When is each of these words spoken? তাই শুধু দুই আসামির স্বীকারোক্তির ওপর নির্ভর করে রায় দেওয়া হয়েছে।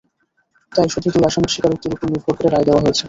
তাই 0.71 0.87
শুধু 0.93 1.07
দুই 1.13 1.23
আসামির 1.27 1.51
স্বীকারোক্তির 1.53 1.93
ওপর 1.95 2.07
নির্ভর 2.11 2.33
করে 2.37 2.49
রায় 2.49 2.65
দেওয়া 2.67 2.81
হয়েছে। 2.83 2.99